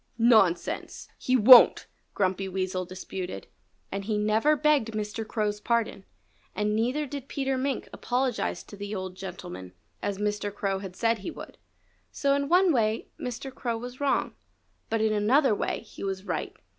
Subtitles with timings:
[0.17, 1.07] "Nonsense!
[1.15, 3.45] He won't!" Grumpy Weasel disputed.
[3.91, 5.27] And he never begged Mr.
[5.27, 6.05] Crow's pardon.
[6.55, 10.51] And neither did Peter Mink apologize to the old gentleman, as Mr.
[10.51, 11.59] Crow had said he would.
[12.11, 13.53] So in one way Mr.
[13.53, 14.33] Crow was wrong.
[14.89, 16.55] But in another way he was right.